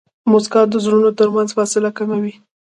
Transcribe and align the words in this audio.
موسکا 0.31 0.61
د 0.69 0.75
زړونو 0.85 1.09
ترمنځ 1.19 1.49
فاصله 1.57 1.89
کموي. 1.97 2.33